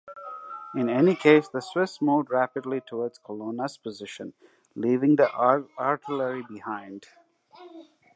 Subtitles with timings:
[0.73, 4.33] In any case, the Swiss moved rapidly towards Colonna's position,
[4.73, 5.31] leaving the
[5.77, 7.05] artillery behind.